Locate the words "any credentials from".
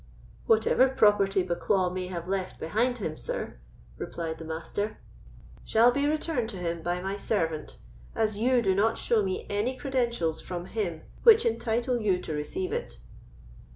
9.47-10.65